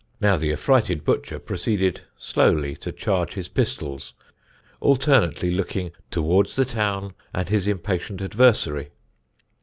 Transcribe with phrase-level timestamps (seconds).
[0.19, 4.15] Now the affrighted butcher proceeded slowly to charge his pistols,
[4.79, 8.89] alternately looking towards the town and his impatient adversary.